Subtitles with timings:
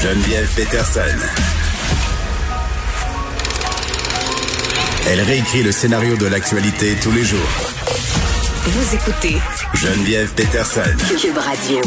[0.00, 1.00] Geneviève Peterson.
[5.10, 7.38] Elle réécrit le scénario de l'actualité tous les jours.
[8.64, 9.36] Vous écoutez
[9.74, 10.80] Geneviève Peterson.
[11.20, 11.82] Cube Radio.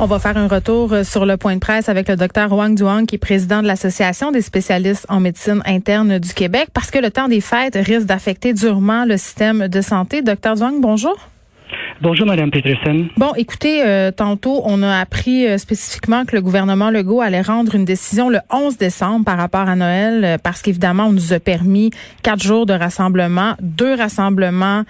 [0.00, 2.74] On va faire un retour euh, sur le point de presse avec le docteur Wang
[2.74, 6.98] Duang, qui est président de l'Association des spécialistes en médecine interne du Québec, parce que
[6.98, 10.22] le temps des fêtes risque d'affecter durement le système de santé.
[10.22, 11.16] Docteur Duang, bonjour.
[12.00, 13.06] Bonjour, Madame Peterson.
[13.16, 17.74] Bon, écoutez, euh, tantôt, on a appris euh, spécifiquement que le gouvernement Legault allait rendre
[17.74, 21.38] une décision le 11 décembre par rapport à Noël, euh, parce qu'évidemment, on nous a
[21.38, 21.90] permis
[22.22, 24.82] quatre jours de rassemblement, deux rassemblements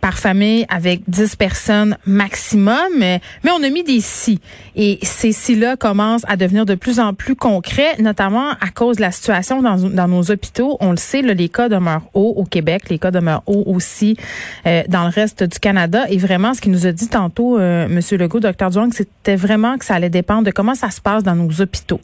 [0.00, 4.40] par famille avec dix personnes maximum, mais, on a mis des si.
[4.76, 9.02] Et ces si-là commencent à devenir de plus en plus concrets, notamment à cause de
[9.02, 10.76] la situation dans, dans nos hôpitaux.
[10.80, 14.16] On le sait, là, les cas demeurent hauts au Québec, les cas demeurent hauts aussi
[14.64, 16.06] dans le reste du Canada.
[16.08, 18.70] Et vraiment, ce qu'il nous a dit tantôt, euh, Monsieur Legault, Dr.
[18.70, 22.00] Duong, c'était vraiment que ça allait dépendre de comment ça se passe dans nos hôpitaux.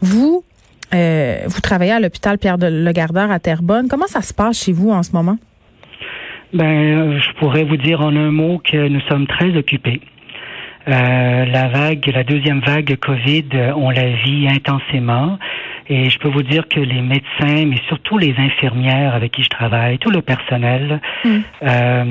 [0.00, 0.44] Vous,
[0.94, 3.88] euh, vous travaillez à l'hôpital Pierre de Legardeur à Terrebonne.
[3.88, 5.36] Comment ça se passe chez vous en ce moment?
[6.52, 10.00] Ben, euh, je pourrais vous dire en un mot que nous sommes très occupés.
[10.86, 13.44] La vague, la deuxième vague Covid,
[13.76, 15.38] on la vit intensément.
[15.90, 19.48] Et je peux vous dire que les médecins, mais surtout les infirmières avec qui je
[19.48, 21.28] travaille, tout le personnel, mm.
[21.64, 22.04] euh,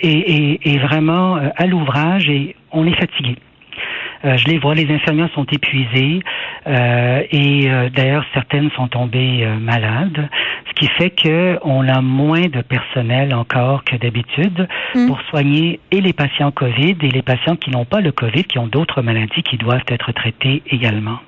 [0.00, 3.36] est, est, vraiment euh, à l'ouvrage et on est fatigué.
[4.24, 6.20] Euh, je les vois, les infirmières sont épuisées
[6.68, 10.28] euh, et euh, d'ailleurs certaines sont tombées malades,
[10.68, 15.08] ce qui fait que on a moins de personnel encore que d'habitude mm.
[15.08, 18.58] pour soigner et les patients Covid et les patients qui n'ont pas le Covid, qui
[18.58, 21.18] ont d'autres maladies qui doivent être traitées également.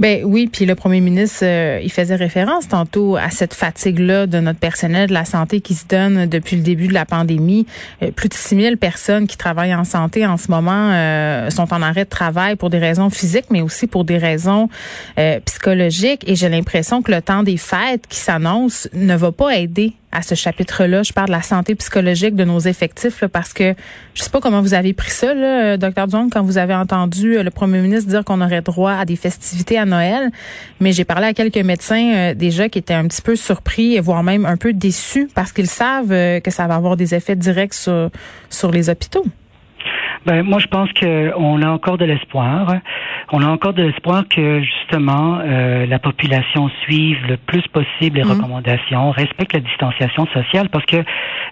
[0.00, 4.40] Ben oui, puis le premier ministre, euh, il faisait référence tantôt à cette fatigue-là de
[4.40, 7.66] notre personnel de la santé qui se donne depuis le début de la pandémie.
[8.02, 11.74] Euh, plus de 6 000 personnes qui travaillent en santé en ce moment euh, sont
[11.74, 14.70] en arrêt de travail pour des raisons physiques, mais aussi pour des raisons
[15.44, 16.22] psychologiques.
[16.26, 20.22] Et j'ai l'impression que le temps des fêtes qui s'annonce ne va pas aider à
[20.22, 21.02] ce chapitre-là.
[21.02, 23.74] Je parle de la santé psychologique de nos effectifs parce que
[24.14, 26.06] je sais pas comment vous avez pris ça, là, Dr.
[26.08, 29.16] Duong, quand vous avez entendu euh, le premier ministre dire qu'on aurait droit à des
[29.16, 30.30] festivités à Noël.
[30.80, 34.22] Mais j'ai parlé à quelques médecins euh, déjà qui étaient un petit peu surpris, voire
[34.22, 37.74] même un peu déçus parce qu'ils savent euh, que ça va avoir des effets directs
[37.74, 38.10] sur,
[38.48, 39.24] sur les hôpitaux.
[40.26, 42.74] Ben, moi, je pense qu'on a encore de l'espoir.
[43.32, 48.24] On a encore de l'espoir que justement euh, la population suive le plus possible les
[48.24, 48.32] mmh.
[48.32, 50.98] recommandations, respecte la distanciation sociale, parce que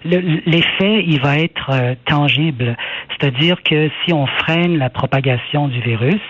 [0.05, 2.75] l'effet, il va être euh, tangible.
[3.09, 6.21] C'est-à-dire que si on freine la propagation du virus,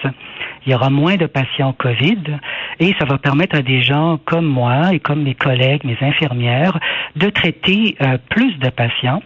[0.66, 2.38] il y aura moins de patients COVID
[2.79, 6.79] et ça va permettre à des gens comme moi et comme mes collègues, mes infirmières,
[7.16, 9.21] de traiter euh, plus de patients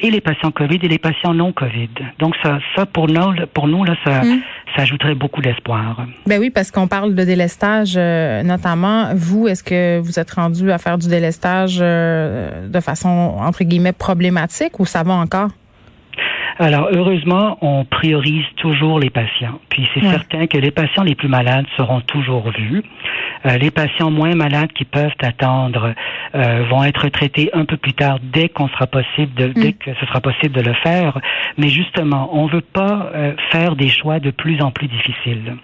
[0.00, 1.90] et les patients COVID et les patients non COVID.
[2.18, 4.40] Donc ça, ça pour nous, pour nous là, ça, hmm.
[4.76, 6.04] ça ajouterait beaucoup d'espoir.
[6.26, 9.14] Ben oui, parce qu'on parle de délestage, euh, notamment.
[9.14, 13.92] Vous, est-ce que vous êtes rendu à faire du délestage euh, de façon entre guillemets
[13.92, 15.50] problématique ou ça va encore?
[16.60, 19.60] Alors, heureusement, on priorise toujours les patients.
[19.68, 22.82] Puis c'est certain que les patients les plus malades seront toujours vus.
[23.46, 25.94] Euh, les patients moins malades qui peuvent attendre
[26.34, 29.74] euh, vont être traités un peu plus tard dès qu'on sera possible de, dès mm.
[29.74, 31.20] que ce sera possible de le faire.
[31.58, 35.56] Mais justement, on veut pas euh, faire des choix de plus en plus difficiles.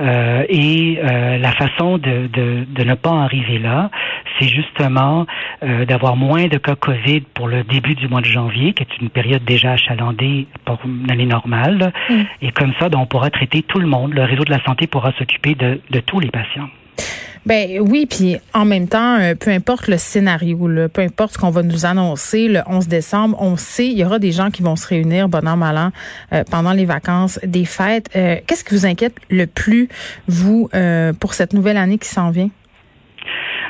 [0.00, 3.90] Euh, et euh, la façon de, de, de, ne pas arriver là,
[4.38, 5.26] c'est justement
[5.62, 8.98] euh, d'avoir moins de cas COVID pour le début du mois de janvier, qui est
[9.00, 11.92] une période déjà achalandée pour une année normale.
[12.08, 12.14] Mm.
[12.42, 14.14] Et comme ça, ben, on pourra traiter tout le monde.
[14.14, 16.68] Le réseau de la santé pourra s'occuper de, de tous les patients.
[17.46, 21.38] Ben oui, puis en même temps, euh, peu importe le scénario, là, peu importe ce
[21.38, 24.62] qu'on va nous annoncer le 11 décembre, on sait il y aura des gens qui
[24.62, 25.90] vont se réunir bon an mal an
[26.34, 28.10] euh, pendant les vacances des fêtes.
[28.14, 29.88] Euh, qu'est-ce qui vous inquiète le plus
[30.28, 30.68] vous
[31.18, 32.50] pour cette nouvelle année qui s'en vient?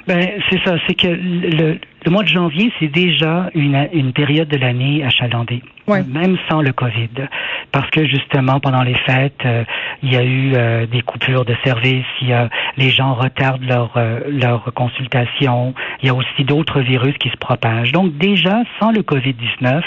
[0.06, 4.48] Ben c'est ça, c'est que le, le mois de janvier, c'est déjà une, une période
[4.48, 7.28] de l'année achalandée, même sans le COVID,
[7.72, 9.64] parce que justement pendant les fêtes, euh,
[10.02, 13.64] il y a eu euh, des coupures de services, il y a, les gens retardent
[13.64, 17.92] leur euh, leur consultation, il y a aussi d'autres virus qui se propagent.
[17.92, 19.84] Donc déjà sans le COVID 19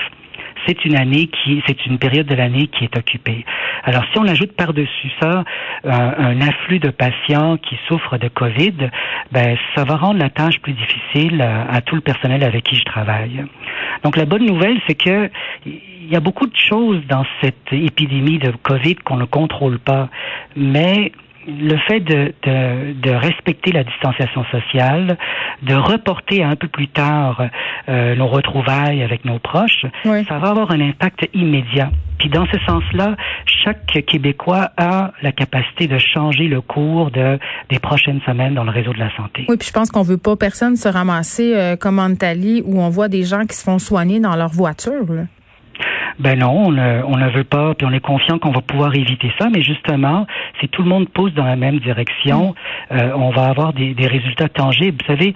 [0.66, 3.46] c'est une année qui, c'est une période de l'année qui est occupée.
[3.84, 5.44] Alors, si on ajoute par-dessus ça
[5.84, 8.90] un, afflux de patients qui souffrent de Covid,
[9.32, 12.84] ben, ça va rendre la tâche plus difficile à, tout le personnel avec qui je
[12.84, 13.46] travaille.
[14.04, 15.30] Donc, la bonne nouvelle, c'est que
[15.66, 20.10] il y a beaucoup de choses dans cette épidémie de Covid qu'on ne contrôle pas,
[20.56, 21.14] mais
[21.48, 25.18] le fait de, de, de, respecter la distanciation sociale,
[25.62, 27.42] de reporter un peu plus tard
[27.90, 31.92] euh, nos retrouvailles avec nos proches, ça va avoir un impact immédiat.
[32.20, 37.38] Puis dans ce sens-là, chaque Québécois a la capacité de changer le cours de,
[37.70, 39.46] des prochaines semaines dans le réseau de la santé.
[39.50, 42.82] Oui, puis je pense qu'on veut pas personne se ramasser euh, comme en Italie où
[42.82, 45.12] on voit des gens qui se font soigner dans leur voiture.
[45.12, 45.24] Là.
[46.20, 48.96] Ben non, on ne, on ne veut pas, puis on est confiant qu'on va pouvoir
[48.96, 50.26] éviter ça, mais justement,
[50.60, 52.54] si tout le monde pousse dans la même direction,
[52.92, 52.96] mm.
[52.96, 54.98] euh, on va avoir des, des, résultats tangibles.
[55.02, 55.34] Vous savez,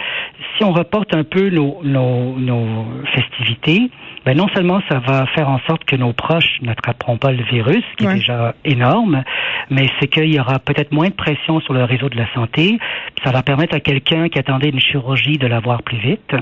[0.57, 3.89] si on reporte un peu nos, nos, nos festivités,
[4.27, 7.83] ben non seulement ça va faire en sorte que nos proches n'attraperont pas le virus,
[7.97, 9.23] qui est déjà énorme,
[9.69, 12.77] mais c'est qu'il y aura peut-être moins de pression sur le réseau de la santé.
[13.23, 16.35] Ça va permettre à quelqu'un qui attendait une chirurgie de l'avoir plus vite,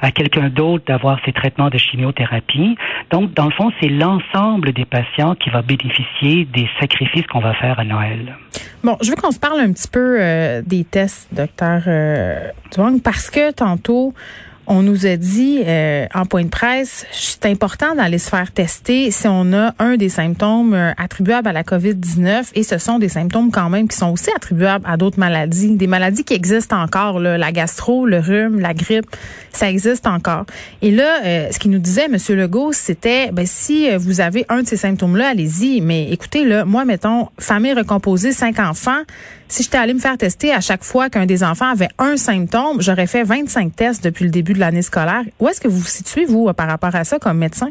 [0.00, 2.76] à quelqu'un d'autre d'avoir ses traitements de chimiothérapie.
[3.10, 7.52] Donc, dans le fond, c'est l'ensemble des patients qui va bénéficier des sacrifices qu'on va
[7.54, 8.36] faire à Noël.
[8.84, 12.48] Bon, je veux qu'on se parle un petit peu euh, des tests, docteur euh,
[13.02, 14.14] parce que tantôt,
[14.66, 19.10] on nous a dit euh, en point de presse, c'est important d'aller se faire tester
[19.10, 23.08] si on a un des symptômes euh, attribuables à la COVID-19 et ce sont des
[23.08, 27.18] symptômes quand même qui sont aussi attribuables à d'autres maladies, des maladies qui existent encore,
[27.18, 29.06] là, la gastro, le rhume, la grippe,
[29.52, 30.46] ça existe encore.
[30.80, 34.62] Et là, euh, ce qu'il nous disait, Monsieur Legault, c'était, ben, si vous avez un
[34.62, 35.80] de ces symptômes-là, allez-y.
[35.80, 39.02] Mais écoutez, là, moi, mettons, famille recomposée, cinq enfants,
[39.52, 42.80] si j'étais allé me faire tester à chaque fois qu'un des enfants avait un symptôme,
[42.80, 45.22] j'aurais fait 25 tests depuis le début de l'année scolaire.
[45.40, 47.70] Où est-ce que vous vous situez, vous, par rapport à ça, comme médecin?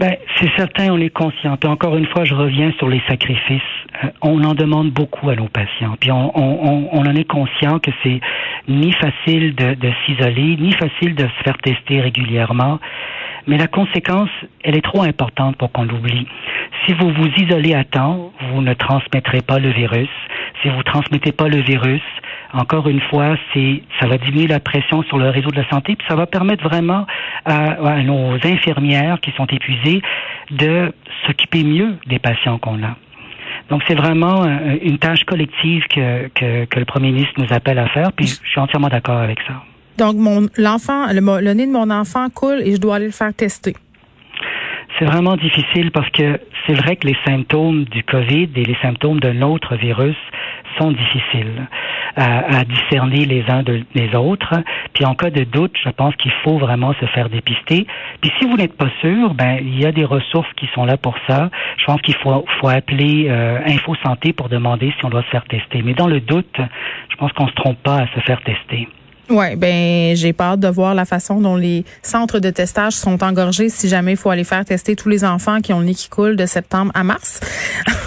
[0.00, 1.56] Ben, c'est certain, on est conscient.
[1.56, 3.62] Puis encore une fois, je reviens sur les sacrifices.
[4.02, 5.94] Euh, on en demande beaucoup à nos patients.
[6.00, 8.20] Puis on, on, on en est conscient que c'est
[8.66, 12.80] ni facile de, de s'isoler, ni facile de se faire tester régulièrement.
[13.46, 14.30] Mais la conséquence,
[14.64, 16.26] elle est trop importante pour qu'on l'oublie.
[16.84, 20.08] Si vous vous isolez à temps, vous ne transmettrez pas le virus.
[20.62, 22.02] Si vous transmettez pas le virus,
[22.54, 25.96] encore une fois, c'est ça va diminuer la pression sur le réseau de la santé,
[25.96, 27.06] puis ça va permettre vraiment
[27.44, 30.00] à, nos infirmières qui sont épuisées
[30.50, 30.92] de
[31.26, 32.96] s'occuper mieux des patients qu'on a.
[33.70, 37.78] Donc c'est vraiment euh, une tâche collective que, que, que, le premier ministre nous appelle
[37.78, 39.54] à faire, puis je suis entièrement d'accord avec ça.
[39.98, 43.12] Donc mon l'enfant, le, le nez de mon enfant coule et je dois aller le
[43.12, 43.74] faire tester.
[44.98, 49.18] C'est vraiment difficile parce que c'est vrai que les symptômes du COVID et les symptômes
[49.18, 50.16] d'un autre virus
[50.78, 51.66] sont difficiles
[52.16, 54.54] à, à discerner les uns des autres.
[54.92, 57.86] Puis en cas de doute, je pense qu'il faut vraiment se faire dépister.
[58.20, 60.96] Puis si vous n'êtes pas sûr, ben il y a des ressources qui sont là
[60.96, 61.50] pour ça.
[61.76, 65.30] Je pense qu'il faut, faut appeler euh, Info Santé pour demander si on doit se
[65.30, 65.82] faire tester.
[65.82, 66.56] Mais dans le doute,
[67.10, 68.88] je pense qu'on se trompe pas à se faire tester.
[69.30, 73.70] Oui, ben j'ai peur de voir la façon dont les centres de testage sont engorgés
[73.70, 76.08] si jamais il faut aller faire tester tous les enfants qui ont le nez qui
[76.08, 77.40] coule de septembre à mars.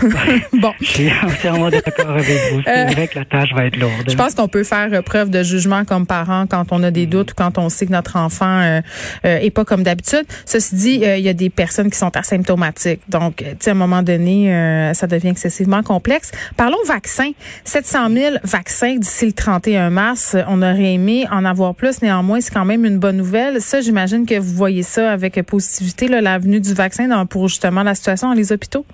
[0.53, 0.73] bon.
[0.79, 2.61] Je suis entièrement d'accord avec vous.
[2.65, 4.07] C'est euh, vrai que la tâche va être lourde.
[4.07, 7.31] Je pense qu'on peut faire preuve de jugement comme parent quand on a des doutes
[7.31, 8.81] ou quand on sait que notre enfant euh,
[9.25, 10.25] euh est pas comme d'habitude.
[10.45, 13.01] Ceci dit, euh, il y a des personnes qui sont asymptomatiques.
[13.09, 16.31] Donc, tu sais, à un moment donné, ça devient excessivement complexe.
[16.55, 17.31] Parlons vaccins.
[17.63, 20.35] 700 000 vaccins d'ici le 31 mars.
[20.47, 22.01] On aurait aimé en avoir plus.
[22.01, 23.61] Néanmoins, c'est quand même une bonne nouvelle.
[23.61, 27.95] Ça, j'imagine que vous voyez ça avec positivité, la venue du vaccin pour justement la
[27.95, 28.85] situation dans les hôpitaux.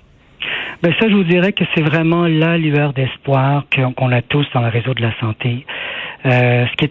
[0.82, 4.60] Ben ça, je vous dirais que c'est vraiment la lueur d'espoir qu'on a tous dans
[4.60, 5.64] le réseau de la santé.
[6.26, 6.84] Euh, ce qui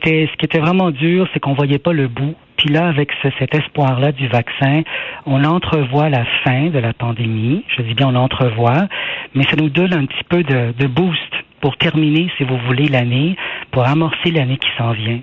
[0.46, 2.36] était vraiment dur, c'est qu'on voyait pas le bout.
[2.58, 4.84] Puis là, avec cet espoir-là du vaccin,
[5.26, 7.64] on entrevoit la fin de la pandémie.
[7.76, 8.88] Je dis bien on entrevoit,
[9.36, 13.38] mais ça nous donne un petit peu de boost pour terminer, si vous voulez, l'année,
[13.72, 15.22] pour amorcer l'année qui s'en vient.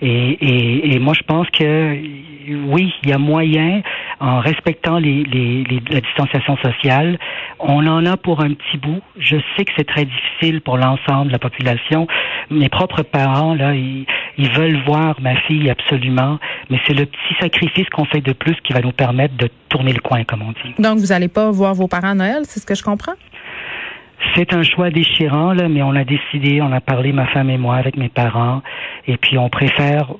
[0.00, 1.98] Et, et, et, moi, je pense que
[2.68, 3.82] oui, il y a moyen,
[4.20, 7.18] en respectant les, les, les, la distanciation sociale,
[7.58, 9.00] on en a pour un petit bout.
[9.18, 12.06] Je sais que c'est très difficile pour l'ensemble de la population.
[12.50, 14.06] Mes propres parents, là, ils,
[14.38, 16.38] ils veulent voir ma fille absolument,
[16.70, 19.92] mais c'est le petit sacrifice qu'on fait de plus qui va nous permettre de tourner
[19.92, 20.74] le coin, comme on dit.
[20.78, 23.14] Donc, vous n'allez pas voir vos parents à Noël, c'est ce que je comprends?
[24.34, 27.58] C'est un choix déchirant, là, mais on a décidé, on a parlé, ma femme et
[27.58, 28.62] moi, avec mes parents,
[29.06, 30.12] et puis on préfère,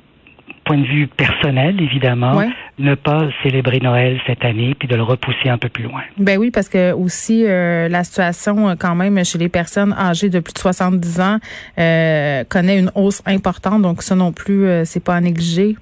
[0.65, 2.43] point de vue personnel, évidemment,
[2.79, 6.03] ne pas célébrer Noël cette année, puis de le repousser un peu plus loin.
[6.17, 10.29] Ben oui, parce que aussi euh, la situation, euh, quand même, chez les personnes âgées
[10.29, 11.39] de plus de 70 ans,
[11.79, 15.77] euh, connaît une hausse importante, donc ça non plus, c'est pas à négliger.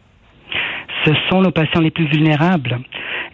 [1.05, 2.79] Ce sont nos patients les plus vulnérables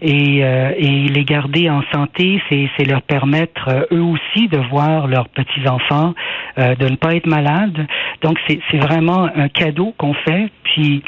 [0.03, 5.29] et, euh, les garder en santé, c'est leur permettre euh, eux aussi de voir leurs
[5.29, 6.15] petits enfants,
[6.59, 7.87] euh, de ne pas être malades.
[8.23, 11.03] Donc c'est vraiment un cadeau qu'on fait, puis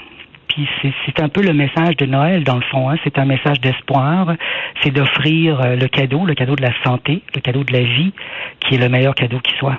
[0.48, 0.66] puis
[1.04, 2.88] c'est un peu le message de Noël dans le fond.
[2.88, 2.96] Hein.
[3.04, 4.36] C'est un message d'espoir.
[4.80, 8.12] C'est d'offrir le cadeau, le cadeau de la santé, le cadeau de la vie,
[8.60, 9.76] qui est le meilleur cadeau qui soit.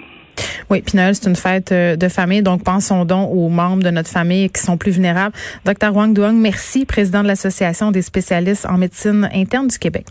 [0.69, 4.09] Oui, puis Noël, c'est une fête de famille, donc pensons donc aux membres de notre
[4.09, 5.33] famille qui sont plus vulnérables.
[5.65, 10.05] Docteur Wang Duong, merci, président de l'Association des spécialistes en médecine interne du Québec.